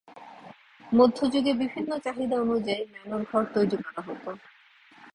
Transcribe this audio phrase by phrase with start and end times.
[0.91, 4.25] মধ্য যুগে বিভিন্ন চাহিদা অনুযায়ী ম্যানর ঘর তৈরি করা হত।